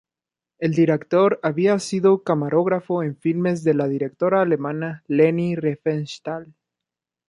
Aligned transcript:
El 0.57 0.73
director 0.73 1.39
había 1.43 1.77
sido 1.77 2.23
camarógrafo 2.23 3.03
en 3.03 3.15
filmes 3.17 3.63
de 3.63 3.75
la 3.75 3.87
directora 3.87 4.41
alemana 4.41 5.03
Leni 5.07 5.55
Riefenstahl. 5.55 6.55